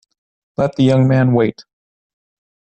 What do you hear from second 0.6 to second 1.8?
the young man wait.